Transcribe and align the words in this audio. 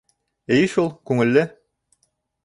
—Эйе 0.55 0.63
шул, 0.71 0.89
күңелле. 1.11 1.43